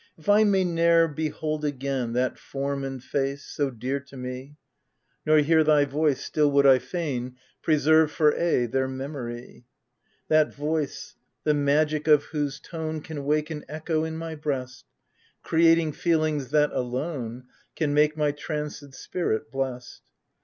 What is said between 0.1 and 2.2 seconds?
If I may ne'er behold again